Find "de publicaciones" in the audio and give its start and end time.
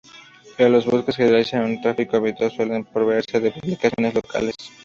3.39-4.15